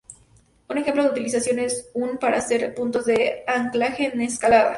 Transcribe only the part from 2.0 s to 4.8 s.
para hacer puntos de anclaje en escalada.